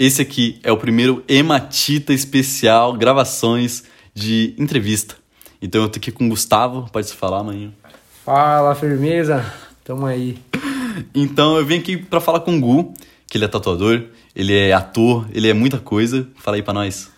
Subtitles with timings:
[0.00, 3.84] Esse aqui é o primeiro Hematita especial, gravações
[4.14, 5.14] de entrevista.
[5.60, 7.74] Então eu tô aqui com o Gustavo, pode se falar, maninho.
[8.24, 9.44] Fala, firmeza.
[9.84, 10.38] Tamo aí.
[11.14, 12.94] Então eu vim aqui para falar com o Gu,
[13.26, 16.26] que ele é tatuador, ele é ator, ele é muita coisa.
[16.36, 17.10] Fala aí pra nós.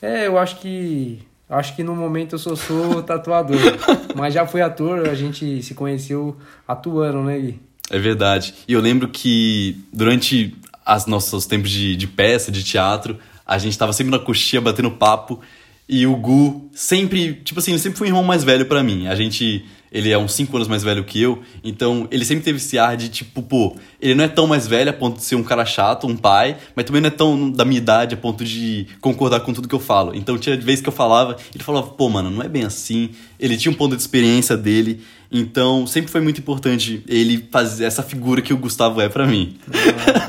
[0.00, 1.20] É, eu acho que.
[1.46, 3.60] Acho que no momento eu só sou tatuador.
[4.16, 7.60] mas já fui ator, a gente se conheceu atuando, né, Gui?
[7.90, 8.54] É verdade.
[8.66, 10.56] E eu lembro que durante
[10.86, 14.90] os nossos tempos de, de peça, de teatro, a gente tava sempre na coxinha batendo
[14.90, 15.40] papo.
[15.88, 19.08] E o Gu sempre, tipo assim, ele sempre foi um irmão mais velho para mim.
[19.08, 22.58] A gente, ele é uns 5 anos mais velho que eu, então ele sempre teve
[22.58, 25.34] esse ar de tipo, pô, ele não é tão mais velho a ponto de ser
[25.34, 28.44] um cara chato, um pai, mas também não é tão da minha idade a ponto
[28.44, 30.14] de concordar com tudo que eu falo.
[30.14, 33.10] Então tinha vezes que eu falava, ele falava, pô, mano, não é bem assim.
[33.38, 38.02] Ele tinha um ponto de experiência dele, então sempre foi muito importante ele fazer essa
[38.02, 39.56] figura que o Gustavo é para mim.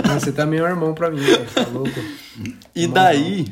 [0.04, 2.00] Ah, você é um irmão pra mim, cara, tá louco?
[2.76, 3.46] E daí,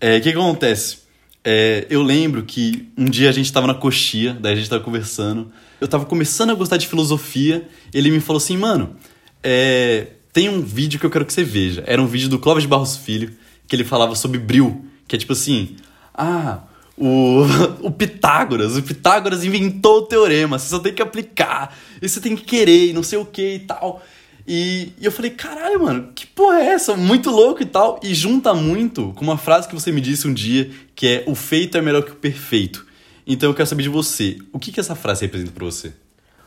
[0.00, 1.07] é, o é, que, que acontece?
[1.44, 4.82] É, eu lembro que um dia a gente tava na coxia, daí a gente tava
[4.82, 5.50] conversando.
[5.80, 7.68] Eu tava começando a gostar de filosofia.
[7.92, 8.96] Ele me falou assim, mano,
[9.42, 11.82] é, tem um vídeo que eu quero que você veja.
[11.86, 13.32] Era um vídeo do Clóvis Barros Filho,
[13.66, 14.84] que ele falava sobre bril.
[15.06, 15.76] Que é tipo assim,
[16.14, 16.60] ah,
[16.96, 17.44] o,
[17.80, 22.34] o Pitágoras, o Pitágoras inventou o teorema, você só tem que aplicar, e você tem
[22.34, 24.02] que querer, e não sei o que e tal.
[24.50, 26.96] E, e, eu falei, caralho, mano, que porra é essa?
[26.96, 28.00] Muito louco e tal.
[28.02, 31.34] E junta muito com uma frase que você me disse um dia, que é o
[31.34, 32.86] feito é melhor que o perfeito.
[33.26, 35.92] Então eu quero saber de você, o que, que essa frase representa para você?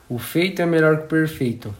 [0.09, 1.75] O feito é melhor que o perfeito.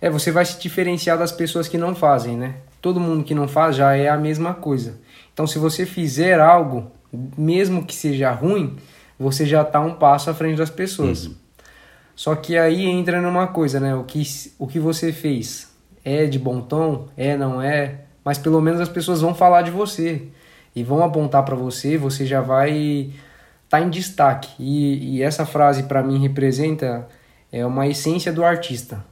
[0.00, 2.54] É, você vai se diferenciar das pessoas que não fazem, né?
[2.80, 4.98] Todo mundo que não faz já é a mesma coisa.
[5.34, 6.90] Então se você fizer algo,
[7.36, 8.78] mesmo que seja ruim,
[9.18, 11.26] você já está um passo à frente das pessoas.
[11.26, 11.34] Uhum.
[12.20, 13.94] Só que aí entra numa coisa, né?
[13.94, 14.22] O que,
[14.58, 15.72] o que você fez
[16.04, 17.08] é de bom tom?
[17.16, 18.00] É, não é?
[18.22, 20.28] Mas pelo menos as pessoas vão falar de você
[20.76, 23.10] e vão apontar para você, você já vai estar
[23.70, 24.50] tá em destaque.
[24.58, 27.08] E, e essa frase para mim representa
[27.50, 29.02] é uma essência do artista.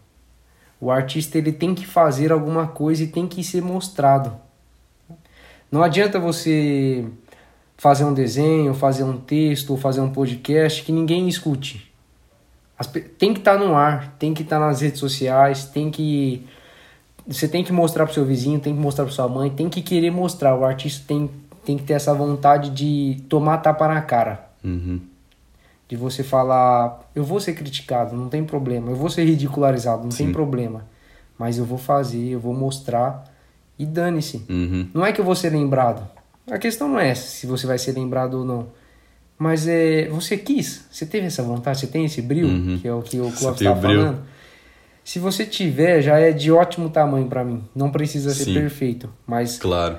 [0.79, 4.37] O artista ele tem que fazer alguma coisa e tem que ser mostrado.
[5.73, 7.07] Não adianta você
[7.75, 11.88] fazer um desenho, fazer um texto fazer um podcast que ninguém escute.
[13.19, 16.47] Tem que estar tá no ar, tem que estar tá nas redes sociais, tem que.
[17.27, 19.83] Você tem que mostrar pro seu vizinho, tem que mostrar pra sua mãe, tem que
[19.83, 20.55] querer mostrar.
[20.55, 21.31] O artista tem,
[21.65, 24.49] tem que ter essa vontade de tomar tapa na cara.
[24.65, 25.01] Uhum.
[25.89, 28.91] De você falar, eu vou ser criticado, não tem problema.
[28.91, 30.25] Eu vou ser ridicularizado, não Sim.
[30.25, 30.87] tem problema.
[31.39, 33.25] Mas eu vou fazer, eu vou mostrar
[33.79, 34.45] e dane-se.
[34.49, 34.89] Uhum.
[34.95, 36.07] Não é que eu vou ser lembrado.
[36.51, 38.69] A questão não é se você vai ser lembrado ou não.
[39.39, 42.79] Mas é, você quis, você teve essa vontade, você tem esse brilho, uhum.
[42.83, 44.19] que é o que o Clóvis estava falando.
[45.05, 47.63] Se você tiver, já é de ótimo tamanho para mim.
[47.75, 48.55] Não precisa ser Sim.
[48.55, 49.99] perfeito, mas claro.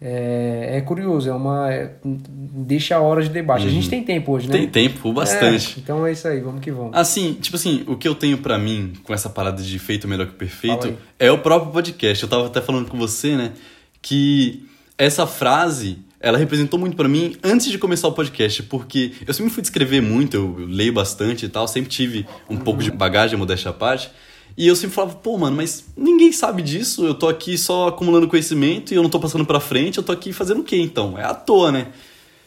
[0.00, 3.62] É, é curioso, é uma é, deixa a hora de debate.
[3.62, 3.68] Uhum.
[3.68, 3.90] A gente uhum.
[3.90, 4.52] tem tempo hoje, né?
[4.52, 5.78] Tem tempo, bastante.
[5.78, 6.94] É, então é isso aí, vamos que vamos.
[6.94, 10.28] Assim, tipo assim, o que eu tenho para mim com essa parada de feito melhor
[10.28, 12.22] que perfeito é o próprio podcast.
[12.22, 13.52] Eu tava até falando com você, né,
[14.00, 19.32] que essa frase ela representou muito para mim antes de começar o podcast, porque eu
[19.32, 23.38] sempre fui escrever muito, eu leio bastante e tal, sempre tive um pouco de bagagem,
[23.38, 24.10] modéstia à parte.
[24.56, 28.26] E eu sempre falava, pô, mano, mas ninguém sabe disso, eu tô aqui só acumulando
[28.26, 31.16] conhecimento e eu não tô passando pra frente, eu tô aqui fazendo o quê então?
[31.16, 31.88] É à toa, né?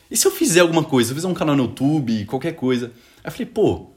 [0.10, 2.88] E se eu fizer alguma coisa, se eu fizer um canal no YouTube, qualquer coisa?
[3.24, 3.92] Aí eu falei, pô,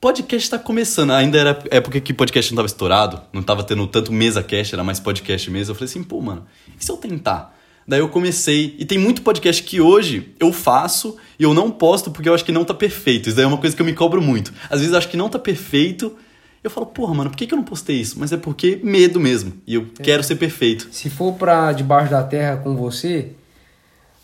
[0.00, 4.12] podcast tá começando, ainda era época que podcast não tava estourado, não tava tendo tanto
[4.12, 5.70] mesa cast, era mais podcast mesmo.
[5.70, 6.44] Eu falei assim, pô, mano,
[6.76, 7.59] e se eu tentar?
[7.90, 8.76] Daí eu comecei.
[8.78, 12.44] E tem muito podcast que hoje eu faço e eu não posto porque eu acho
[12.44, 13.28] que não tá perfeito.
[13.28, 14.52] Isso daí é uma coisa que eu me cobro muito.
[14.70, 16.16] Às vezes eu acho que não tá perfeito.
[16.62, 18.14] Eu falo, porra, mano, por que, que eu não postei isso?
[18.20, 19.54] Mas é porque medo mesmo.
[19.66, 20.02] E eu é.
[20.04, 20.86] quero ser perfeito.
[20.92, 23.32] Se for pra debaixo da terra com você,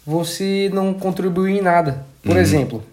[0.06, 2.06] você não contribuiu em nada.
[2.22, 2.41] Por uhum.
[2.41, 2.84] exemplo,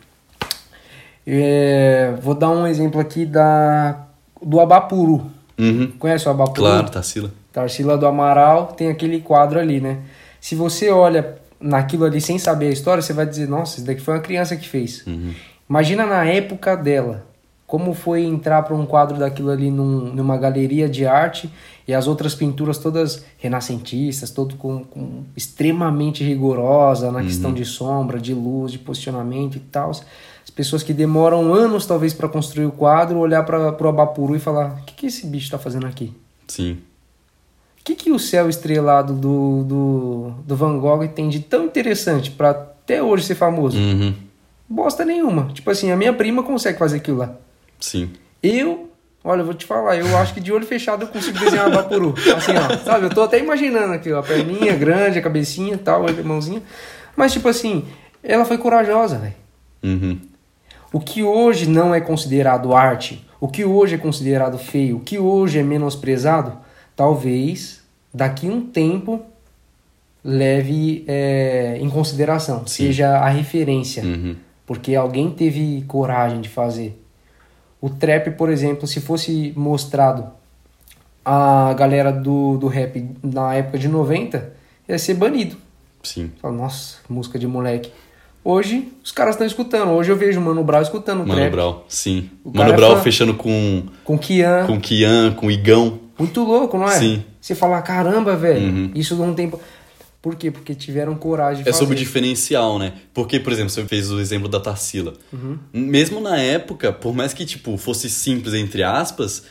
[1.28, 4.08] é, vou dar um exemplo aqui da
[4.42, 5.30] do Abapuru.
[5.56, 5.92] Uhum.
[6.00, 6.62] Conhece o Abapuru?
[6.62, 7.32] Claro, Tarsila.
[7.52, 10.00] Tarsila do Amaral tem aquele quadro ali, né?
[10.44, 14.02] Se você olha naquilo ali sem saber a história, você vai dizer, nossa, isso daqui
[14.02, 15.02] foi uma criança que fez.
[15.08, 15.34] Uhum.
[15.70, 17.26] Imagina na época dela,
[17.66, 21.50] como foi entrar para um quadro daquilo ali num, numa galeria de arte
[21.88, 27.26] e as outras pinturas todas renascentistas, todo com, com extremamente rigorosa na uhum.
[27.26, 29.92] questão de sombra, de luz, de posicionamento e tal.
[29.92, 34.40] As pessoas que demoram anos talvez para construir o quadro, olhar para o Abapuru e
[34.40, 36.14] falar: o que, que esse bicho está fazendo aqui?
[36.50, 36.80] Sim.
[37.84, 42.32] O que, que o céu estrelado do, do, do Van Gogh tem de tão interessante
[42.32, 43.78] para até hoje ser famoso?
[43.78, 44.14] Uhum.
[44.70, 45.50] Bosta nenhuma.
[45.54, 47.36] Tipo assim, a minha prima consegue fazer aquilo lá.
[47.78, 48.10] Sim.
[48.42, 48.90] Eu
[49.22, 51.82] Olha, eu vou te falar, eu acho que de olho fechado eu consigo desenhar uma
[51.82, 52.14] Bapuru.
[52.36, 53.06] Assim, ó, sabe?
[53.06, 56.62] Eu tô até imaginando aqui, ó, a perninha grande, a cabecinha e tal, a mãozinha.
[57.16, 57.86] Mas, tipo assim,
[58.22, 59.34] ela foi corajosa, velho.
[59.82, 60.20] Uhum.
[60.92, 65.18] O que hoje não é considerado arte, o que hoje é considerado feio, o que
[65.18, 66.58] hoje é menosprezado,
[66.96, 67.82] talvez
[68.14, 69.22] daqui um tempo
[70.24, 72.86] leve é, em consideração, Sim.
[72.86, 74.36] seja a referência, Uhum.
[74.66, 77.00] porque alguém teve coragem de fazer.
[77.82, 80.28] O trap, por exemplo, se fosse mostrado
[81.26, 84.54] a galera do, do rap na época de 90,
[84.88, 85.58] ia ser banido.
[86.02, 86.32] Sim.
[86.42, 87.92] Fala, nossa, música de moleque.
[88.46, 89.92] Hoje, os caras estão escutando.
[89.92, 91.52] Hoje eu vejo o Mano Brown escutando Mano trap.
[91.52, 92.30] Brown, sim.
[92.44, 94.66] O Mano Brown fala- fechando com Com Kian.
[94.68, 96.00] com Kian, com Igão.
[96.24, 96.98] Muito louco, não é?
[97.00, 97.24] Sim.
[97.42, 98.92] Você fala, caramba, velho, Uhum.
[98.96, 99.52] isso não tem...
[100.22, 100.50] Por quê?
[100.50, 101.84] Porque tiveram coragem de É fazer.
[101.84, 102.94] sobre diferencial, né?
[103.14, 105.14] Porque, por exemplo, você fez o exemplo da Tarsila.
[105.34, 105.58] Uhum.
[105.74, 109.44] Mesmo na época, por mais que, tipo, fosse simples, entre aspas,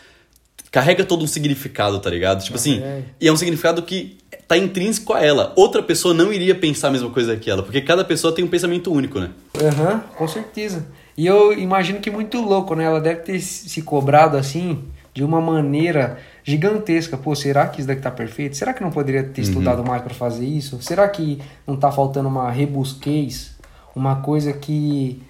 [0.70, 2.42] carrega todo um significado, tá ligado?
[2.42, 3.04] Tipo assim, Carrega.
[3.20, 4.16] e é um significado que
[4.48, 5.52] tá intrínseco a ela.
[5.56, 8.48] Outra pessoa não iria pensar a mesma coisa que ela, porque cada pessoa tem um
[8.48, 9.28] pensamento único, né?
[9.62, 10.86] Aham, com certeza.
[11.18, 12.84] E eu imagino que muito louco, né?
[12.84, 14.82] Ela deve ter se cobrado assim,
[15.12, 17.16] de uma maneira gigantesca.
[17.16, 18.56] Pô, será que isso daqui tá perfeito?
[18.56, 20.80] Será que não poderia ter estudado mais pra fazer isso?
[20.82, 23.52] Será que não tá faltando uma rebusquez?
[23.94, 25.22] Uma coisa que.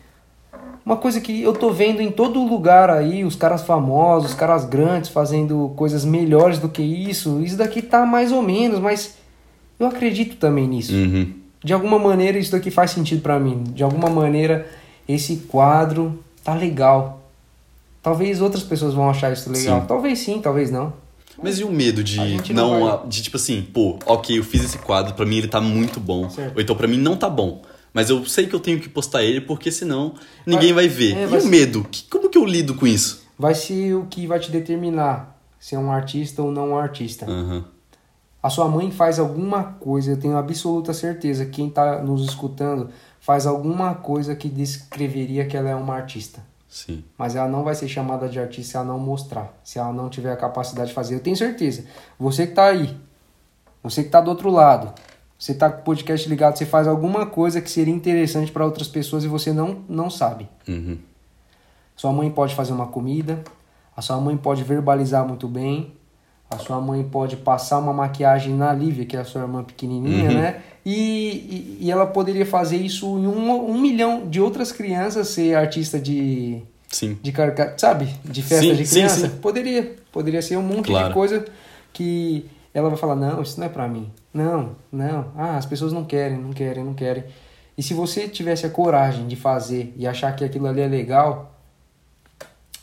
[0.84, 4.64] Uma coisa que eu tô vendo em todo lugar aí, os caras famosos, os caras
[4.64, 7.40] grandes fazendo coisas melhores do que isso.
[7.40, 9.16] Isso daqui tá mais ou menos, mas
[9.78, 10.92] eu acredito também nisso.
[10.92, 11.32] Uhum.
[11.62, 13.62] De alguma maneira isso daqui faz sentido pra mim.
[13.68, 14.66] De alguma maneira
[15.08, 17.20] esse quadro tá legal.
[18.02, 19.82] Talvez outras pessoas vão achar isso legal.
[19.82, 19.86] Sim.
[19.86, 20.92] Talvez sim, talvez não.
[21.42, 22.18] Mas e o medo de
[22.52, 25.48] não não, vai- de tipo assim, pô, ok, eu fiz esse quadro, pra mim ele
[25.48, 26.28] tá muito bom.
[26.30, 26.54] Certo.
[26.56, 27.62] Ou então pra mim não tá bom.
[27.92, 30.14] Mas eu sei que eu tenho que postar ele porque senão
[30.46, 31.14] ninguém vai, ver.
[31.16, 31.84] é, e vai o medo?
[31.90, 33.22] Que- como que eu lido com isso?
[33.38, 37.26] Vai ser o que vai te determinar se é um artista ou não um artista.
[37.26, 37.64] Aham.
[38.42, 42.88] A sua mãe faz alguma coisa, eu tenho absoluta certeza, quem tá nos escutando
[43.20, 46.40] faz alguma coisa que descreveria que ela é uma artista.
[46.72, 47.04] Sim.
[47.18, 50.08] Mas ela não vai ser chamada de artista se ela não mostrar, se ela não
[50.08, 51.14] tiver a capacidade de fazer.
[51.14, 51.84] Eu tenho certeza.
[52.18, 52.96] Você que tá aí,
[53.82, 54.90] você que tá do outro lado,
[55.38, 58.88] você tá com o podcast ligado, você faz alguma coisa que seria interessante para outras
[58.88, 60.48] pessoas e você não, não sabe.
[60.66, 60.96] Uhum.
[61.94, 63.44] Sua mãe pode fazer uma comida,
[63.94, 65.94] a sua mãe pode verbalizar muito bem,
[66.50, 70.30] a sua mãe pode passar uma maquiagem na Lívia, que é a sua irmã pequenininha,
[70.30, 70.34] Uhum.
[70.40, 70.62] né?
[70.84, 75.98] E, e, ela poderia fazer isso em um, um milhão de outras crianças, ser artista
[75.98, 77.16] de, Sim.
[77.22, 78.08] de caricatura, sabe?
[78.24, 79.28] De festa Sim, de sim, criança.
[79.28, 79.36] sim.
[79.36, 79.94] Poderia.
[80.10, 81.08] Poderia ser um monte Claro.
[81.08, 81.44] de coisa
[81.92, 84.10] que ela vai falar, não, isso não é pra mim.
[84.34, 85.28] Não, não.
[85.36, 87.24] Ah, as pessoas não querem, não querem, não querem.
[87.78, 91.54] E se você tivesse a coragem de fazer e achar que aquilo ali é legal,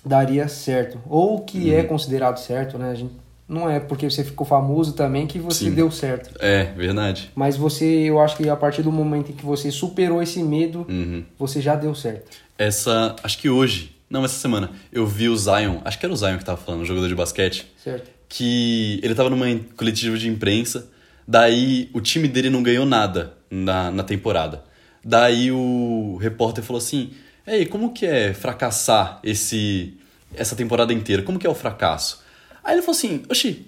[0.06, 1.00] daria certo.
[1.10, 1.78] Ou que Uhum.
[1.80, 2.92] é considerado certo, né?
[2.92, 3.14] A gente,
[3.50, 5.72] não é porque você ficou famoso também que você Sim.
[5.72, 6.30] deu certo.
[6.40, 7.32] É, verdade.
[7.36, 10.86] Mas você, eu acho que a partir do momento em que você superou esse medo,
[10.88, 11.24] Uhum.
[11.38, 12.38] você já deu certo.
[12.58, 13.16] Essa.
[13.24, 13.96] Acho que hoje.
[14.10, 14.72] Não, essa semana.
[14.94, 15.80] Eu vi o Zion.
[15.84, 17.66] Acho que era o Zion que tava falando, o jogador de basquete.
[17.84, 18.20] Certo?
[18.32, 20.88] que ele tava numa coletiva de imprensa,
[21.28, 24.64] daí o time dele não ganhou nada na, na temporada.
[25.04, 27.10] Daí o repórter falou assim:
[27.48, 29.98] Ei, como que é fracassar esse
[30.36, 31.24] essa temporada inteira?
[31.24, 32.24] Como que é o fracasso?
[32.70, 33.66] Aí ele falou assim: Oxi,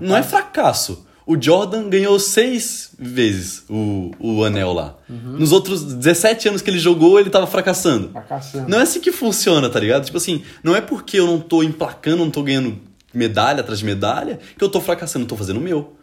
[0.00, 1.04] não é fracasso.
[1.26, 4.96] O Jordan ganhou seis vezes o, o anel lá.
[5.08, 8.10] Nos outros 17 anos que ele jogou, ele tava fracassando.
[8.10, 8.68] Fracassando.
[8.68, 10.04] Não é assim que funciona, tá ligado?
[10.04, 12.78] Tipo assim, não é porque eu não tô emplacando, não tô ganhando
[13.12, 15.96] medalha atrás de medalha, que eu tô fracassando, eu tô fazendo o meu.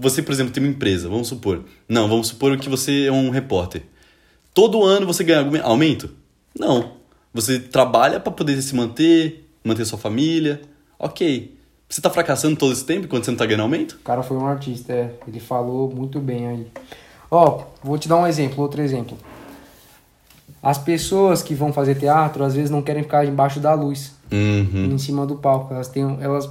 [0.00, 1.64] Você, por exemplo, tem uma empresa, vamos supor.
[1.88, 3.82] Não, vamos supor que você é um repórter.
[4.54, 6.10] Todo ano você ganha algum aumento?
[6.58, 6.96] Não.
[7.32, 10.62] Você trabalha pra poder se manter, manter sua família.
[10.98, 11.57] Ok.
[11.88, 13.92] Você tá fracassando todo esse tempo enquanto você não tá ganhando aumento?
[13.92, 15.10] O cara foi um artista, é.
[15.26, 16.66] Ele falou muito bem aí.
[17.30, 19.16] Ó, vou te dar um exemplo, outro exemplo.
[20.62, 24.90] As pessoas que vão fazer teatro, às vezes não querem ficar embaixo da luz, Uhum.
[24.92, 25.72] em cima do palco.
[25.72, 26.50] Elas têm, elas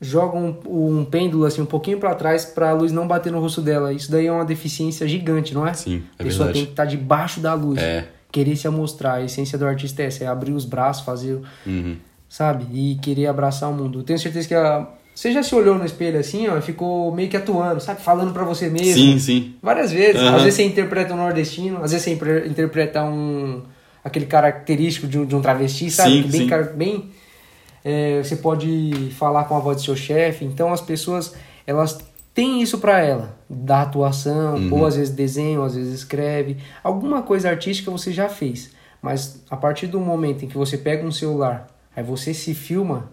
[0.00, 3.38] jogam um, um pêndulo assim um pouquinho para trás para a luz não bater no
[3.40, 3.92] rosto dela.
[3.92, 5.74] Isso daí é uma deficiência gigante, não é?
[5.74, 6.52] Sim, é a pessoa verdade.
[6.54, 7.78] tem que estar debaixo da luz.
[7.78, 8.08] É.
[8.32, 9.16] Querer se amostrar.
[9.16, 11.96] A essência do artista é essa, é abrir os braços, fazer Uhum.
[12.30, 12.64] Sabe?
[12.72, 13.98] E querer abraçar o mundo.
[13.98, 14.86] Eu tenho certeza que a...
[15.14, 18.00] você já se olhou no espelho assim, ó, e ficou meio que atuando, sabe?
[18.00, 18.94] Falando pra você mesmo.
[18.94, 19.54] Sim, sim.
[19.60, 20.22] Várias vezes.
[20.22, 20.36] Aham.
[20.36, 22.12] Às vezes você interpreta um nordestino, às vezes você
[22.46, 23.62] interpreta um
[24.02, 26.22] aquele característico de um, de um travesti, sabe?
[26.22, 26.76] Sim, bem, sim.
[26.76, 27.10] bem
[27.84, 30.44] é, você pode falar com a voz do seu chefe.
[30.44, 31.34] Então as pessoas
[31.66, 31.98] elas
[32.32, 34.78] têm isso pra ela, da atuação, Uhum.
[34.78, 38.70] ou às vezes desenho, às vezes escreve, alguma coisa artística você já fez.
[39.02, 43.10] Mas a partir do momento em que você pega um celular, aí você se filma,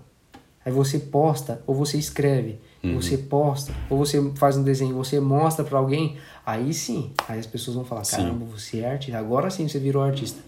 [0.68, 2.96] Aí você posta, ou você escreve, Uhum.
[3.00, 7.46] você posta, ou você faz um desenho, você mostra pra alguém, aí sim, aí as
[7.46, 8.18] pessoas vão falar, Sim.
[8.18, 10.42] caramba, você é artista, agora sim você virou artista.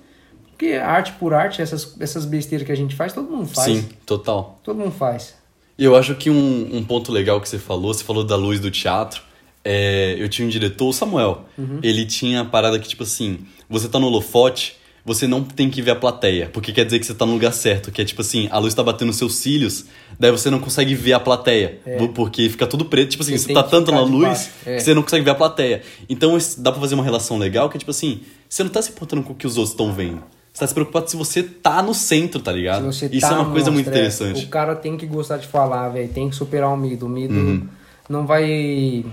[0.49, 3.77] Porque arte por arte, essas, essas besteiras que a gente faz, todo mundo faz.
[3.77, 4.59] Sim, total.
[4.61, 5.35] Todo mundo faz.
[5.77, 8.59] E eu acho que um, um ponto legal que você falou, você falou da luz
[8.59, 9.21] do teatro.
[9.63, 11.45] É, eu tinha um diretor, o Samuel.
[11.81, 14.75] Ele tinha a parada que, tipo assim, você tá no holofote,
[15.09, 17.51] você não tem que ver a plateia, porque quer dizer que você tá no lugar
[17.51, 19.85] certo, que é tipo assim, a luz tá batendo nos seus cílios,
[20.19, 21.79] daí você não consegue ver a plateia,
[22.13, 24.75] porque fica tudo preto, tipo assim, Você você tá tanto na luz é.
[24.77, 25.81] que você não consegue ver a plateia.
[26.07, 28.91] Então dá pra fazer uma relação legal, que é tipo assim, você não tá se
[28.91, 30.21] importando com o que os outros estão vendo.
[30.53, 32.89] Você tá se preocupado se você tá no centro, tá Se ligado?
[32.89, 34.45] Isso tá é uma coisa muito é, interessante.
[34.45, 36.09] O cara tem que gostar de falar, velho.
[36.09, 37.05] Tem que superar o medo.
[37.05, 37.67] O medo Uhum.
[38.07, 39.05] não vai.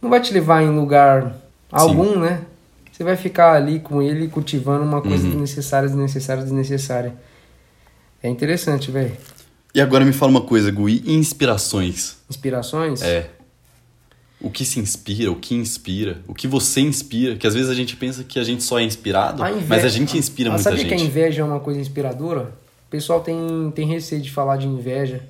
[0.00, 1.36] Não vai te levar em lugar
[1.70, 2.42] algum, né?
[2.98, 5.30] Você vai ficar ali com ele cultivando uma coisa Uhum.
[5.30, 7.14] desnecessária, desnecessária, desnecessária.
[8.20, 9.16] É interessante, velho.
[9.72, 12.16] E agora me fala uma coisa, Gui, inspirações?
[12.28, 13.00] Inspirações?
[13.02, 13.30] É.
[14.40, 17.74] O que se inspira, o que inspira, o que você inspira, que às vezes a
[17.74, 20.54] gente pensa que a gente só é inspirado, A inveja- mas a gente inspira Ah,
[20.54, 20.88] muita sabia gente.
[20.88, 22.52] que a inveja é uma coisa inspiradora?
[22.88, 25.20] O pessoal tem, tem receio de falar de inveja.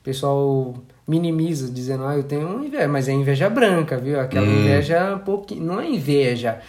[0.00, 0.72] O pessoal
[1.06, 4.20] minimiza, dizendo, ah, eu tenho uma inveja, mas é inveja branca, viu?
[4.20, 4.60] Aquela Hum.
[4.60, 5.64] inveja pouquinho.
[5.64, 6.60] Não é inveja.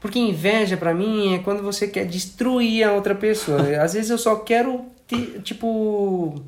[0.00, 3.60] Porque inveja, pra mim, é quando você quer destruir a outra pessoa.
[3.82, 6.42] Às vezes eu só quero ter, tipo.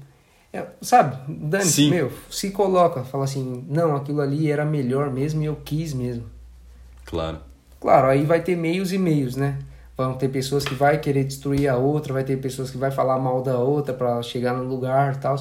[0.52, 1.16] é, sabe?
[1.28, 5.92] Dane, meu, se coloca, fala assim, não, aquilo ali era melhor mesmo e eu quis
[5.92, 6.24] mesmo.
[7.04, 7.38] Claro.
[7.78, 9.58] Claro, aí vai ter meios e meios, né?
[9.96, 13.18] Vão ter pessoas que vai querer destruir a outra, vai ter pessoas que vai falar
[13.18, 15.36] mal da outra pra chegar no lugar e tal.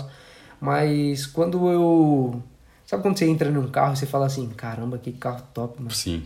[0.60, 2.44] Mas quando eu.
[2.86, 5.92] Sabe quando você entra num carro e você fala assim: caramba, que carro top, mano.
[5.92, 6.24] Sim.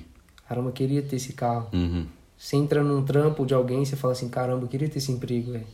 [0.47, 1.67] Caramba, eu queria ter esse carro.
[1.73, 2.05] Uhum.
[2.37, 5.11] Você entra num trampo de alguém e você fala assim: caramba, eu queria ter esse
[5.11, 5.65] emprego, velho.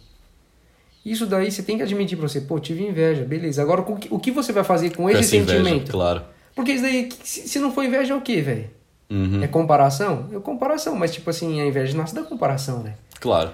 [1.04, 3.62] Isso daí você tem que admitir pra você: pô, tive inveja, beleza.
[3.62, 5.92] Agora, o que, você vai fazer com Com esse essa inveja, sentimento?
[5.92, 6.24] claro.
[6.56, 8.70] Porque isso daí, se não for inveja, é o quê, velho?
[9.10, 9.44] Uhum.
[9.44, 10.28] É comparação?
[10.32, 12.96] É comparação, mas tipo assim, a inveja nasce da comparação, né?
[13.20, 13.51] Claro.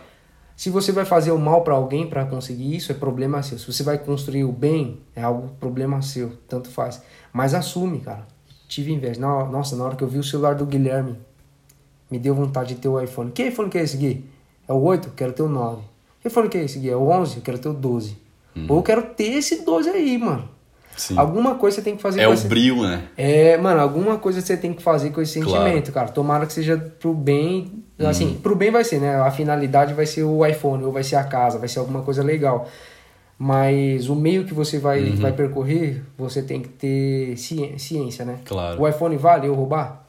[0.56, 3.60] Se você vai fazer o mal pra alguém pra conseguir isso, é problema seu.
[3.60, 7.02] Se você vai construir o bem, é algo problema seu, tanto faz.
[7.32, 8.28] Mas assume, cara.
[8.68, 9.20] Tive inveja.
[9.20, 11.16] Na- Nossa, na hora que eu vi o celular do Guilherme,
[12.12, 13.32] me deu vontade de ter o iPhone.
[13.32, 14.26] Que iPhone que é esse, Gui?
[14.68, 15.12] É o 8?
[15.16, 15.82] Quero ter o 9.
[16.22, 16.90] Que iPhone que é esse, Gui?
[16.90, 17.38] É o 11?
[17.38, 18.18] Eu quero ter o 12.
[18.68, 20.50] Ou eu quero ter esse 12 aí, mano.
[20.96, 21.16] Sim.
[21.16, 22.48] Alguma coisa você tem que fazer É com o esse...
[22.48, 23.04] brilho, né?
[23.16, 25.64] É, mano, alguma coisa você tem que fazer com esse Claro.
[25.64, 26.08] sentimento, cara.
[26.10, 27.84] Tomara que seja pro bem.
[28.00, 29.16] Assim, pro bem vai ser, né?
[29.22, 32.24] A finalidade vai ser o iPhone, ou vai ser a casa, vai ser alguma coisa
[32.24, 32.68] legal.
[33.40, 35.16] Mas o meio que você vai, Uhum.
[35.18, 38.40] vai percorrer, você tem que ter ci- ciência, né?
[38.46, 38.82] Claro.
[38.82, 40.04] O iPhone vale eu roubar?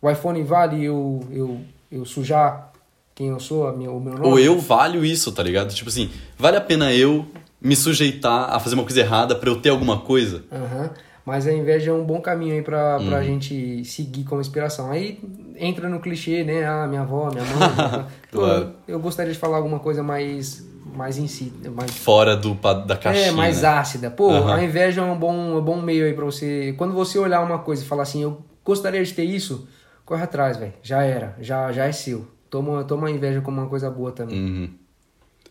[0.00, 1.60] O iPhone vale eu, eu,
[1.92, 2.72] eu sujar
[3.14, 4.26] quem eu sou, minha, o meu nome?
[4.26, 5.74] Ou eu valho isso, tá ligado?
[5.74, 7.26] Tipo assim, vale a pena eu
[7.60, 10.44] me sujeitar a fazer uma coisa errada pra eu ter alguma coisa?
[10.50, 10.90] Aham.
[11.26, 13.08] Mas a inveja é um bom caminho aí pra, Uhum.
[13.08, 14.90] pra gente seguir como inspiração.
[14.90, 15.20] Aí
[15.56, 16.64] entra no clichê, né?
[16.64, 17.58] Ah, minha avó, minha mãe.
[17.88, 18.72] minha Claro.
[18.86, 21.52] Eu gostaria de falar alguma coisa mais, mais em si.
[21.74, 23.26] Mais, Fora do, da caixinha.
[23.28, 23.68] é, mais né?
[23.68, 24.10] ácida.
[24.10, 24.54] Pô, Aham.
[24.54, 26.74] a inveja é um bom, um bom meio aí pra você.
[26.76, 29.68] Quando você olhar uma coisa e falar assim, eu gostaria de ter isso,
[30.04, 30.72] corre atrás, velho.
[30.82, 31.36] Já era.
[31.40, 32.26] Já, já é seu.
[32.50, 34.38] Toma, toma a inveja como uma coisa boa também.
[34.38, 34.70] Uhum.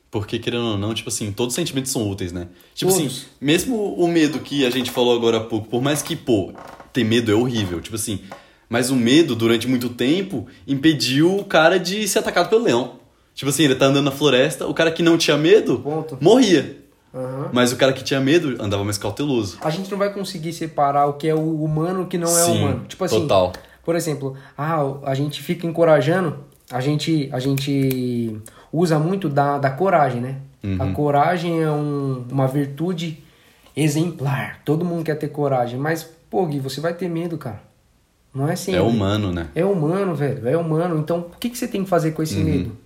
[0.09, 2.47] Porque, querendo ou não, tipo assim, todos os sentimentos são úteis, né?
[2.73, 3.05] Tipo Todos.
[3.05, 6.53] assim, mesmo o medo que a gente falou agora há pouco, por mais que, pô,
[6.93, 8.21] ter medo é horrível, tipo assim,
[8.69, 12.99] mas o medo, durante muito tempo, impediu o cara de ser atacado pelo leão.
[13.37, 16.17] Tipo assim, ele tá andando na floresta, o cara que não tinha medo, Ponto.
[16.19, 16.75] morria.
[17.13, 17.49] Aham.
[17.53, 19.59] Mas o cara que tinha medo andava mais cauteloso.
[19.61, 22.27] A gente não vai conseguir separar o que é o humano e o que não
[22.35, 22.85] é Sim, humano.
[22.87, 23.53] Tipo assim, total.
[23.85, 26.39] Por exemplo, ah, a gente fica encorajando,
[26.71, 28.35] a gente, a gente
[28.73, 30.37] usa muito da, da coragem, né?
[30.63, 30.77] Uhum.
[30.81, 33.23] A coragem é um, uma virtude
[33.75, 34.61] exemplar.
[34.65, 37.61] Todo mundo quer ter coragem, mas, pô, Gui, você vai ter medo, cara.
[38.33, 38.75] Não é assim.
[38.75, 39.47] É humano, né?
[39.53, 40.47] É humano, velho.
[40.49, 40.97] É humano.
[40.97, 42.43] Então, o que, que você tem que fazer com esse Uhum.
[42.43, 42.77] medo?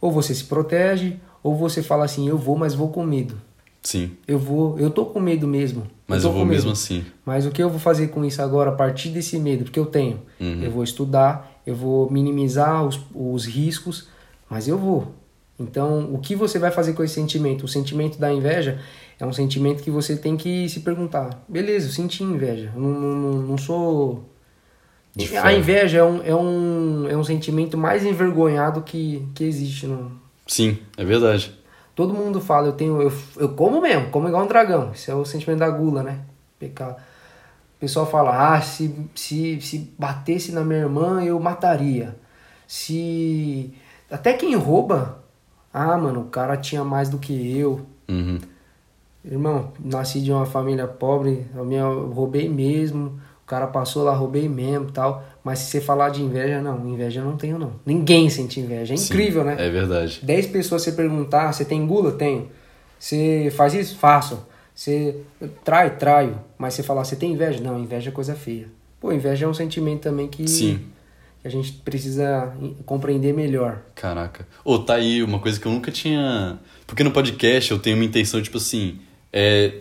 [0.00, 3.34] Ou você se protege, ou você fala assim, eu vou, mas vou com medo.
[3.82, 4.10] Sim.
[4.28, 5.84] Eu vou, eu tô com medo mesmo.
[6.06, 7.04] Mas tô eu vou mesmo assim.
[7.24, 9.86] Mas o que eu vou fazer com isso agora, a partir desse medo, porque eu
[9.86, 10.20] tenho?
[10.38, 10.62] Uhum.
[10.62, 14.08] Eu vou estudar, eu vou minimizar os, os riscos,
[14.50, 15.14] mas eu vou.
[15.58, 17.64] Então, o que você vai fazer com esse sentimento?
[17.64, 18.78] O sentimento da inveja
[19.18, 21.42] é um sentimento que você tem que se perguntar.
[21.48, 22.72] Beleza, eu senti inveja.
[22.74, 24.24] Eu não, não- não sou.
[25.14, 29.86] De a inveja é um, é, um, é um sentimento mais envergonhado que, que existe.
[29.86, 30.12] No...
[30.46, 31.58] Sim, é verdade.
[31.94, 33.02] Todo mundo fala, eu tenho.
[33.02, 34.92] Eu, eu como mesmo, como igual um dragão.
[34.94, 36.20] Esse é o sentimento da gula, né?
[36.58, 36.96] Pecado.
[36.96, 42.16] O pessoal fala, ah, se, se, se batesse na minha irmã, eu mataria.
[42.66, 43.72] Se.
[44.10, 45.18] Até quem rouba.
[45.72, 47.80] Ah, mano, o cara tinha mais do que eu.
[48.08, 48.38] Uhum.
[49.24, 54.48] Irmão, nasci de uma família pobre, a minha eu roubei mesmo, cara passou lá, roubei
[54.48, 55.24] mesmo tal.
[55.42, 57.72] Mas se você falar de inveja, não, inveja eu não tenho, não.
[57.84, 58.94] Ninguém sente inveja.
[58.94, 59.56] É Sim, incrível, né?
[59.58, 60.20] É verdade.
[60.22, 62.12] Dez pessoas você perguntar, você tem gula?
[62.12, 62.48] Tenho.
[62.96, 63.96] Você faz isso?
[63.98, 64.46] Faço.
[64.72, 65.16] Você
[65.64, 65.96] trai?
[65.96, 66.38] Traio.
[66.56, 67.60] Mas você falar, você tem inveja?
[67.60, 68.68] Não, inveja é coisa feia.
[69.00, 70.78] Pô, inveja é um sentimento também que, Sim.
[71.42, 72.52] que a gente precisa
[72.86, 73.80] compreender melhor.
[73.96, 74.46] Caraca.
[74.64, 76.58] Ô, tá aí uma coisa que eu nunca tinha.
[76.86, 79.00] Porque no podcast eu tenho uma intenção, tipo assim,
[79.32, 79.72] é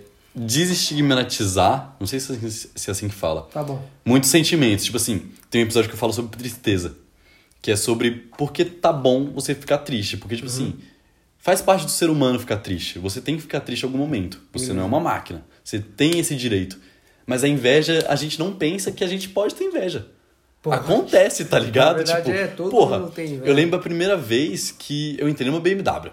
[0.45, 3.83] desestigmatizar, não sei se é assim- se é assim que fala, Tá bom.
[4.05, 4.85] muitos sentimentos.
[4.85, 6.95] Tipo assim, tem um episódio que eu falo sobre tristeza,
[7.61, 10.17] que é sobre por que tá bom você ficar triste.
[10.17, 10.75] Porque, tipo assim,
[11.37, 12.99] faz parte do ser humano ficar triste.
[12.99, 14.41] Você tem que ficar triste em algum momento.
[14.53, 15.43] Você não é uma máquina.
[15.63, 16.79] Você tem esse direito.
[17.25, 20.07] Mas a inveja, a gente não pensa que a gente pode ter inveja.
[20.61, 20.77] Porra.
[20.77, 21.97] Acontece, tá ligado?
[21.97, 23.45] Na verdade, tipo, é, todo porra, mundo tem inveja.
[23.45, 26.11] eu lembro a primeira vez que eu entrei numa BMW.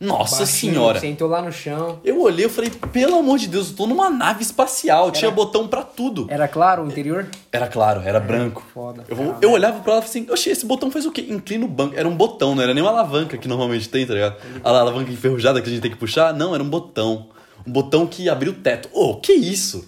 [0.00, 0.98] Nossa Baixinho, senhora!
[0.98, 2.00] Sentou lá no chão.
[2.02, 5.68] Eu olhei e falei, pelo amor de Deus, eu tô numa nave espacial, tinha botão
[5.68, 6.26] pra tudo.
[6.30, 7.28] Era claro o interior?
[7.52, 8.64] Era claro, era branco.
[8.72, 9.04] foda.
[9.06, 9.38] Eu, Caralho.
[9.42, 11.26] eu olhava pra ela e falei assim, oxe, esse botão faz o quê?
[11.28, 11.94] Inclina o banco.
[11.98, 14.36] Era um botão, não era nem uma alavanca que normalmente tem, tá ligado?
[14.64, 16.32] A alavanca enferrujada que a gente tem que puxar.
[16.32, 17.28] Não, era um botão.
[17.66, 18.88] Um botão que abriu o teto.
[18.94, 19.86] Ô, que isso?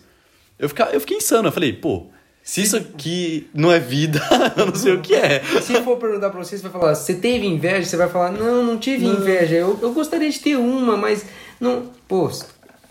[0.58, 1.48] Eu, fica, eu fiquei insano.
[1.48, 2.08] Eu falei, pô,
[2.44, 4.20] se isso aqui não é vida,
[4.56, 5.40] eu não sei o que é.
[5.60, 7.84] Se for perguntar pra você, você vai falar, você teve inveja?
[7.88, 9.54] Você vai falar, não, não tive inveja.
[9.56, 11.24] Eu, eu gostaria de ter uma, mas
[11.60, 11.84] não.
[12.08, 12.30] Pô,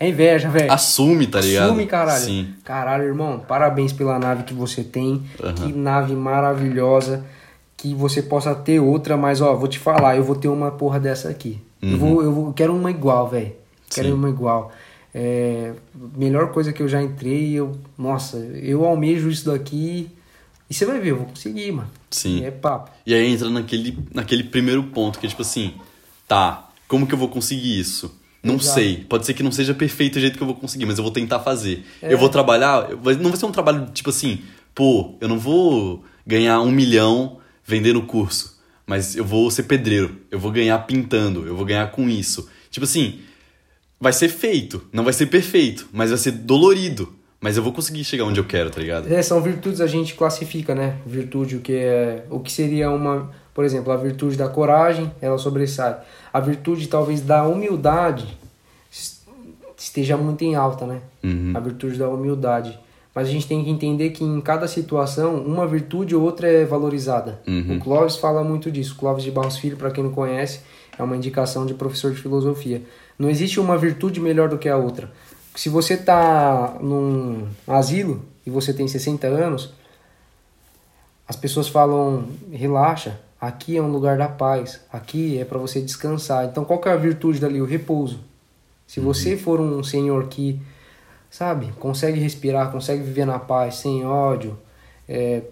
[0.00, 0.72] é inveja, velho.
[0.72, 1.66] Assume, tá ligado?
[1.66, 2.24] Assume, caralho.
[2.24, 2.54] Sim.
[2.64, 5.22] Caralho, irmão, parabéns pela nave que você tem.
[5.42, 5.52] Aham.
[5.54, 7.24] Que nave maravilhosa.
[7.76, 10.98] Que você possa ter outra, mas ó, vou te falar, eu vou ter uma porra
[11.00, 11.60] dessa aqui.
[11.82, 13.52] Eu, vou, eu vou, quero uma igual, velho.
[13.90, 14.14] Quero Uhum.
[14.14, 14.18] Sim.
[14.20, 14.72] uma igual.
[15.14, 15.74] É,
[16.16, 17.76] melhor coisa que eu já entrei, eu.
[17.98, 20.08] Nossa, eu almejo isso daqui.
[20.70, 21.90] E você vai ver, eu vou conseguir, mano.
[22.10, 22.44] Sim.
[22.44, 22.90] É papo.
[23.06, 25.74] E aí entra naquele, naquele primeiro ponto, que é tipo assim,
[26.26, 28.18] tá, como que eu vou conseguir isso?
[28.42, 28.74] Não Exato.
[28.74, 29.04] sei.
[29.08, 31.12] Pode ser que não seja perfeito o jeito que eu vou conseguir, mas eu vou
[31.12, 31.84] tentar fazer.
[32.00, 32.12] É.
[32.12, 34.40] Eu vou trabalhar, não vai ser um trabalho tipo assim,
[34.74, 40.38] pô, eu não vou ganhar um milhão vendendo curso, mas eu vou ser pedreiro, eu
[40.38, 42.48] vou ganhar pintando, eu vou ganhar com isso.
[42.70, 43.20] Tipo assim,
[44.02, 47.12] vai ser feito, não vai ser perfeito, mas vai ser dolorido.
[47.40, 49.12] Mas eu vou conseguir chegar onde eu quero, tá ligado?
[49.12, 50.96] É, são virtudes a gente classifica, né?
[51.06, 52.24] Virtude, o que é.
[52.30, 53.30] O que seria uma.
[53.54, 55.96] Por exemplo, a virtude da coragem, ela sobressai.
[56.32, 58.26] A virtude, talvez, da humildade
[58.90, 59.22] es-
[59.76, 61.00] esteja muito em alta, né?
[61.22, 61.52] Uhum.
[61.54, 62.78] A virtude da humildade.
[63.14, 66.64] Mas a gente tem que entender que em cada situação, uma virtude ou outra é
[66.64, 67.40] valorizada.
[67.46, 67.76] Uhum.
[67.76, 68.94] O Clóvis fala muito disso.
[68.96, 70.60] Clóvis de Barros Filho, para quem não conhece,
[70.98, 72.82] é uma indicação de professor de filosofia.
[73.18, 75.10] Não existe uma virtude melhor do que a outra.
[75.54, 79.74] Se você tá num asilo e você tem 60 anos,
[81.28, 86.46] as pessoas falam, relaxa, aqui é um lugar da paz, aqui é para você descansar.
[86.46, 87.60] Então qual que é a virtude dali?
[87.60, 88.20] O repouso.
[88.86, 90.60] Se você for um senhor que,
[91.30, 94.58] sabe, consegue respirar, consegue viver na paz, sem ódio,
[95.08, 95.42] é,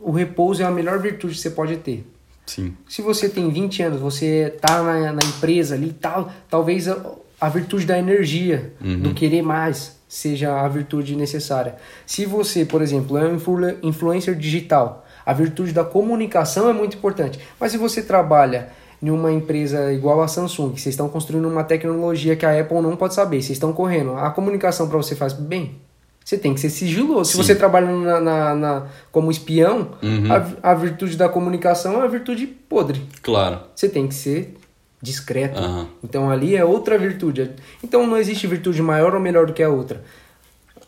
[0.00, 2.06] o repouso é a melhor virtude que você pode ter.
[2.46, 2.74] Sim.
[2.88, 6.96] Se você tem 20 anos, você tá na, na empresa ali e tal, talvez a,
[7.40, 11.76] a virtude da energia, do querer mais, seja a virtude necessária.
[12.06, 16.96] Se você, por exemplo, é um influ- influencer digital, a virtude da comunicação é muito
[16.96, 17.38] importante.
[17.58, 18.68] Mas se você trabalha
[19.00, 22.80] em uma empresa igual a Samsung, que vocês estão construindo uma tecnologia que a Apple
[22.82, 25.76] não pode saber, vocês estão correndo, a comunicação para você faz bem.
[26.24, 27.30] Você tem que ser sigiloso.
[27.30, 27.42] Se Sim.
[27.42, 30.28] você trabalha na, na- na- como espião, Uhum.
[30.62, 33.02] a a virtude da comunicação é a virtude podre.
[33.22, 33.60] Claro.
[33.74, 34.56] Você tem que ser
[35.00, 35.58] discreto.
[35.58, 35.88] Aham.
[36.02, 37.50] Então ali é outra virtude.
[37.82, 40.02] Então não existe virtude maior ou melhor do que a outra.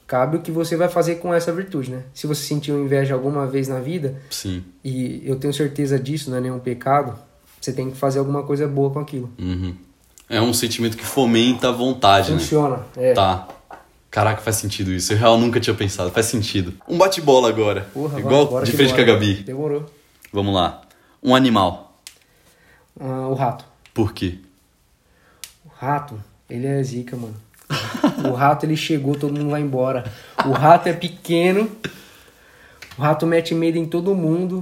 [0.07, 2.03] Cabe o que você vai fazer com essa virtude, né?
[2.13, 4.63] Se você sentiu inveja alguma vez na vida, Sim.
[4.85, 7.19] e eu tenho certeza disso, não é nenhum pecado,
[7.61, 9.31] você tem que fazer alguma coisa boa com aquilo.
[9.39, 9.75] Uhum.
[10.29, 12.39] É um sentimento que fomenta a vontade, né?
[12.39, 12.81] Funciona.
[12.97, 13.15] É.
[13.15, 13.49] Tá.
[14.15, 15.13] Caraca, faz sentido isso.
[15.13, 16.09] Eu real nunca tinha pensado.
[16.13, 16.73] Faz sentido.
[16.89, 17.89] Um bate-bola agora.
[17.93, 19.05] Porra, Igual bora de frente com a.
[19.05, 19.43] Gabi.
[19.43, 19.87] Demorou.
[20.33, 20.83] Vamos lá.
[21.21, 21.99] Um animal.
[23.01, 23.65] Ah, o rato.
[23.93, 24.39] Por quê?
[25.65, 27.35] O rato, ele é zica, mano.
[28.31, 30.05] o rato, ele chegou, todo mundo vai embora.
[30.47, 31.69] O rato é pequeno.
[32.97, 34.59] O rato mete medo em todo mundo.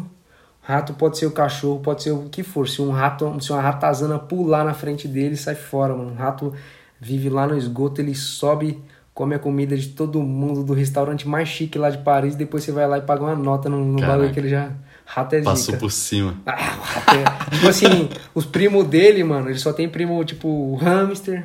[0.62, 2.66] O rato pode ser o cachorro, pode ser o que for.
[2.66, 6.12] Se um rato, se uma ratazana pular na frente dele, sai fora, mano.
[6.12, 6.54] O rato
[6.98, 8.80] vive lá no esgoto, ele sobe,
[9.14, 12.72] come a comida de todo mundo, do restaurante mais chique lá de Paris, depois você
[12.72, 14.70] vai lá e paga uma nota no, no bagulho que ele já...
[15.05, 15.51] Rato é zica.
[15.51, 16.37] Passou por cima.
[16.46, 21.44] Ah, rato é- tipo assim, os primos dele, mano, ele só tem primo, tipo, hamster.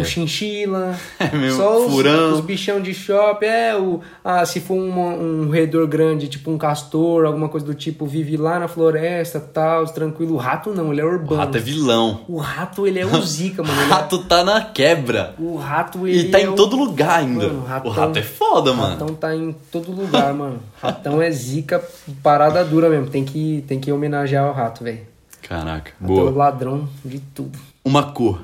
[0.00, 2.34] O chinchila, É mesmo, só os, furão.
[2.34, 4.00] os bichão de shopping, é o.
[4.24, 8.36] Ah, se for uma- um roedor grande, tipo um castor, alguma coisa do tipo, vive
[8.36, 10.34] lá na floresta, tal, tranquilo.
[10.34, 11.40] O rato não, ele é O urbano.
[11.40, 12.20] rato é vilão.
[12.28, 13.78] O rato, ele é o zica, mano.
[13.80, 15.34] O é- rato tá na quebra.
[15.38, 17.46] O rato, ele E tá é em o- todo lugar ainda.
[17.48, 18.90] Mano, o ratão- rato é foda, mano.
[18.92, 20.58] Ratão tá em todo lugar, mano.
[20.82, 21.82] Ratão é zica,
[22.22, 23.06] parada dura mesmo.
[23.08, 25.00] Tem que, tem que homenagear o rato, velho.
[25.42, 26.36] Caraca, Ratão é o boa.
[26.44, 27.58] ladrão de tudo.
[27.84, 28.40] Uma cor.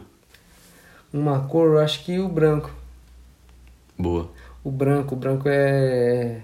[1.14, 2.72] Uma cor, eu acho que o branco.
[3.96, 4.28] Boa.
[4.64, 6.42] O branco, o branco é.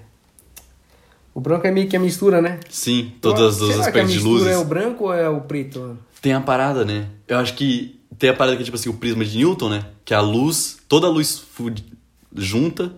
[1.34, 2.60] O branco é meio que a mistura, né?
[2.70, 4.52] Sim, todos os Será que a aspectos de mistura luzes.
[4.52, 5.98] é o branco ou é o preto?
[6.22, 7.08] Tem a parada, né?
[7.26, 9.86] Eu acho que tem a parada que é tipo assim, o prisma de Newton, né?
[10.04, 11.44] Que a luz, toda a luz
[12.36, 12.92] junta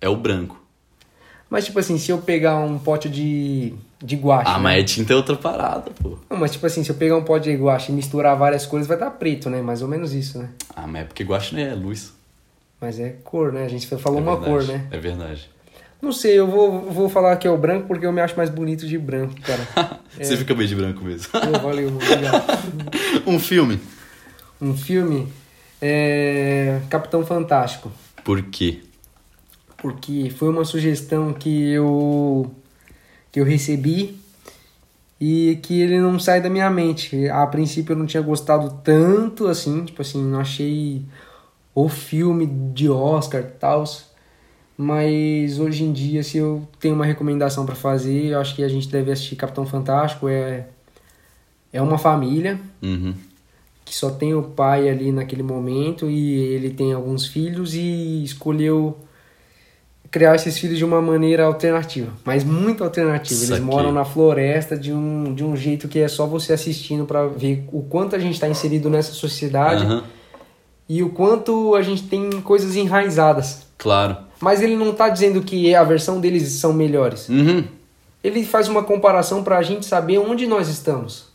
[0.00, 0.63] é o branco.
[1.54, 4.50] Mas tipo assim, se eu pegar um pote de, de guache.
[4.50, 4.58] Ah, né?
[4.64, 6.18] mas é tinta é outra parada, pô.
[6.28, 8.88] Não, mas tipo assim, se eu pegar um pote de guache e misturar várias cores,
[8.88, 9.62] vai dar preto, né?
[9.62, 10.48] Mais ou menos isso, né?
[10.74, 12.12] Ah, mas é porque guache não é luz.
[12.80, 13.64] Mas é cor, né?
[13.66, 14.88] A gente falou é uma verdade, cor, né?
[14.90, 15.48] É verdade.
[16.02, 18.50] Não sei, eu vou, vou falar que é o branco porque eu me acho mais
[18.50, 20.00] bonito de branco, cara.
[20.20, 21.28] Você fica bem de branco mesmo.
[21.30, 21.86] Pô, valeu.
[21.86, 22.44] Obrigado.
[23.24, 23.78] um filme.
[24.60, 25.28] Um filme
[25.80, 27.92] é Capitão Fantástico.
[28.24, 28.80] Por quê?
[29.78, 32.50] Porque foi uma sugestão que eu
[33.30, 34.16] que eu recebi
[35.20, 37.28] e que ele não sai da minha mente.
[37.28, 41.02] A princípio eu não tinha gostado tanto assim, tipo assim, não achei
[41.74, 43.84] o filme de Oscar e tal.
[44.76, 48.68] Mas hoje em dia, se eu tenho uma recomendação para fazer, eu acho que a
[48.68, 50.28] gente deve assistir Capitão Fantástico.
[50.28, 50.66] É,
[51.72, 53.14] é uma família Uhum.
[53.84, 58.96] que só tem o pai ali naquele momento e ele tem alguns filhos e escolheu
[60.14, 63.40] criar esses filhos de uma maneira alternativa, mas muito alternativa.
[63.40, 63.64] Eles Saquei.
[63.64, 67.64] moram na floresta de um, de um jeito que é só você assistindo para ver
[67.72, 70.04] o quanto a gente está inserido nessa sociedade Aham.
[70.88, 73.66] e o quanto a gente tem coisas enraizadas.
[73.76, 74.18] Claro.
[74.38, 77.28] Mas ele não tá dizendo que a versão deles são melhores.
[77.28, 77.64] Uhum.
[78.22, 81.33] Ele faz uma comparação para a gente saber onde nós estamos.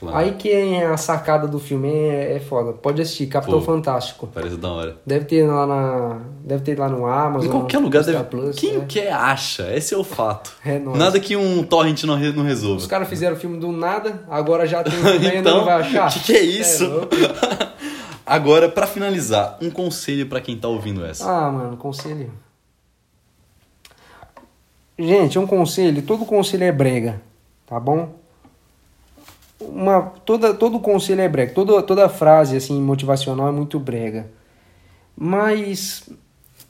[0.00, 0.16] Claro.
[0.16, 2.72] Aí que é a sacada do filme, é, é foda.
[2.72, 3.64] Pode assistir, Capitão Pô.
[3.66, 4.28] Fantástico.
[4.32, 4.96] Parece da hora.
[5.04, 6.20] Deve ter lá na.
[6.44, 7.48] Deve ter lá no Amazon.
[7.48, 8.28] Em qualquer lugar Star deve.
[8.28, 8.84] Plus, Quem é.
[8.86, 9.74] quer acha.
[9.74, 10.52] Esse é o fato.
[10.64, 10.96] É nóis.
[10.96, 12.86] Nada que um torrent não, não Os resolva.
[12.86, 16.10] caras fizeram o filme do nada, agora já tem o Então, não vai achar.
[16.14, 16.88] que que é isso?
[16.88, 17.08] louco.
[18.24, 21.24] Agora, pra finalizar, um conselho pra quem tá ouvindo essa.
[21.28, 22.30] ah, mano, conselho.
[24.98, 27.22] Gente, um conselho, todo conselho é brega,
[27.66, 28.10] tá bom?
[29.60, 34.30] Uma, toda, todo conselho é brega, toda, toda frase assim motivacional é muito brega.
[35.16, 36.08] Mas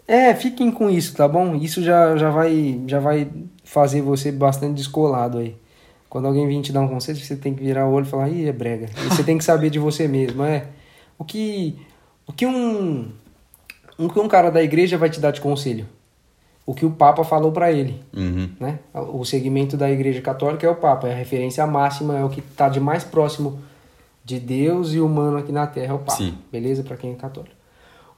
[0.07, 1.55] é, fiquem com isso, tá bom?
[1.55, 3.29] Isso já, já, vai, já vai
[3.63, 5.55] fazer você bastante descolado aí.
[6.09, 8.31] Quando alguém vir te dar um conselho, você tem que virar o olho e falar,
[8.31, 8.89] ih, é brega.
[9.05, 10.67] E você tem que saber de você mesmo, é.
[11.19, 11.77] O que,
[12.27, 13.11] o que um,
[13.99, 15.87] que um cara da igreja vai te dar de conselho?
[16.69, 18.51] O que o Papa falou para ele, Uhum.
[18.61, 18.79] né?
[18.93, 22.41] O segmento da igreja católica é o Papa, é a referência máxima, é o que
[22.41, 23.59] está de mais próximo
[24.23, 26.19] de Deus e humano aqui na Terra, é o Papa.
[26.19, 26.35] Sim.
[26.53, 26.83] Beleza?
[26.83, 27.55] Para quem é católico.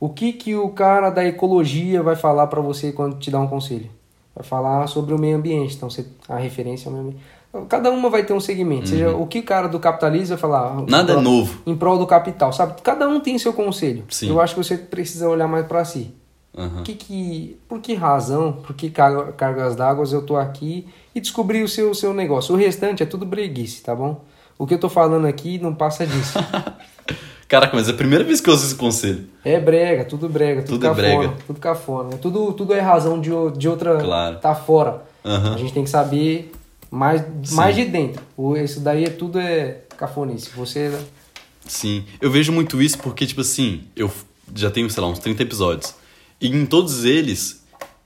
[0.01, 3.47] O que que o cara da ecologia vai falar para você quando te dá um
[3.47, 3.89] conselho?
[4.35, 7.25] Vai falar sobre o meio ambiente, então você, a referência é o meio ambiente.
[7.69, 8.89] Cada uma vai ter um segmento.
[8.89, 10.77] Seja, o que o cara do capitalismo vai falar?
[10.77, 10.87] Uhum.
[10.89, 11.61] Nada é novo.
[11.65, 12.81] Em prol do capital, sabe?
[12.83, 14.03] Cada um tem seu conselho.
[14.09, 14.29] Sim.
[14.29, 16.13] Eu acho que você precisa olhar mais para si.
[16.57, 16.83] Aham.
[16.83, 21.63] Que que, por que razão, por que carga- cargas d'água eu tô aqui e descobrir
[21.63, 22.55] o seu, seu negócio.
[22.55, 24.25] O restante é tudo breguice, tá bom?
[24.59, 26.39] O que eu tô falando aqui não passa disso.
[27.49, 29.27] Caraca, mas é a primeira vez que eu ouço esse conselho.
[29.45, 31.35] É brega, tudo brega, tudo, Tudo é cafona, brega.
[31.47, 32.17] tudo cafona.
[32.19, 34.39] Tudo, tudo é razão de, de outra Claro.
[34.39, 35.03] tá fora.
[35.25, 35.55] Aham.
[35.55, 36.53] A gente tem que saber
[36.91, 37.55] mais, Sim.
[37.57, 38.23] mais de dentro.
[38.37, 40.51] O, isso daí é tudo é cafonice.
[40.57, 40.93] Você
[41.67, 42.05] Sim.
[42.21, 44.11] Eu vejo muito isso porque, tipo assim, eu
[44.55, 45.95] já tenho, sei lá, uns 30 episódios.
[46.41, 47.61] E em todos eles,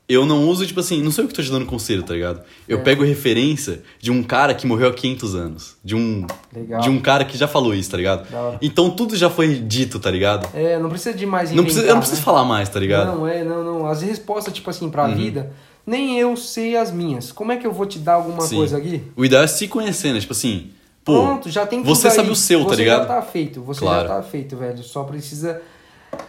[0.08, 2.42] eu não uso, tipo assim, não sou eu que tô te dando conselho, tá ligado?
[2.68, 2.82] Eu É.
[2.82, 5.76] pego referência de um cara que morreu há 500 anos.
[5.84, 6.80] De um, Legal.
[6.80, 8.26] de um cara que já falou isso, tá ligado?
[8.60, 10.48] Então tudo já foi dito, tá ligado?
[10.54, 12.24] é, não precisa de mais Não precisa, eu não preciso né?
[12.24, 13.10] falar mais, tá ligado?
[13.12, 13.18] Uhum.
[13.20, 13.86] Não, é, não, não.
[13.86, 15.52] As respostas, tipo assim, pra vida,
[15.86, 17.30] nem eu sei as minhas.
[17.32, 18.56] Como é que eu vou te dar alguma Sim.
[18.56, 19.02] coisa aqui?
[19.16, 20.20] O ideal é se conhecer, né?
[20.20, 20.70] Tipo assim,
[21.04, 22.14] pô, Pronto, já tem você aí.
[22.14, 23.00] sabe o seu, tá você ligado?
[23.00, 24.08] já tá feito, você Claro.
[24.08, 24.82] já tá feito, velho.
[24.82, 25.62] Só precisa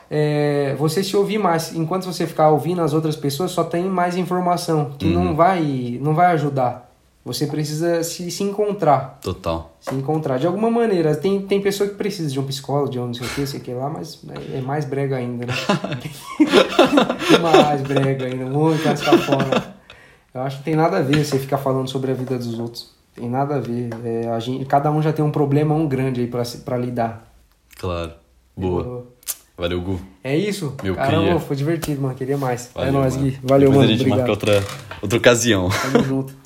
[0.09, 1.73] é, você se ouvir mais.
[1.75, 5.23] Enquanto você ficar ouvindo as outras pessoas, só tem mais informação que Uhum.
[5.23, 6.83] não vai não vai ajudar.
[7.23, 9.17] Você precisa se, se encontrar.
[9.19, 9.73] Total.
[9.79, 10.37] Se encontrar.
[10.37, 11.15] De alguma maneira.
[11.15, 13.59] Tem, tem pessoa que precisa de um psicólogo, de um não sei o que, sei
[13.59, 14.19] o que lá, mas
[14.53, 15.53] é, é mais brega ainda, né?
[17.41, 19.75] mais brega ainda, muito mais cafona.
[20.33, 22.93] Eu acho que tem nada a ver você ficar falando sobre a vida dos outros.
[23.15, 23.89] Tem nada a ver.
[24.03, 27.25] É, a gente, cada um já tem um problema, um grande aí pra lidar.
[27.79, 28.11] Claro.
[28.55, 28.83] Boa.
[28.83, 29.07] Eu-
[29.57, 29.99] Valeu, Gu.
[30.23, 30.75] É isso?
[30.83, 31.39] Meu Caramba, cria.
[31.39, 32.13] foi divertido, mano.
[32.15, 32.69] Queria mais.
[32.75, 33.29] Valeu, é nóis, mano.
[33.29, 33.39] Gui.
[33.41, 33.83] Valeu, Depois mano.
[33.83, 34.17] a gente Obrigado.
[34.17, 34.63] marca outra,
[35.01, 35.69] outra ocasião.
[35.91, 36.33] Tamo junto.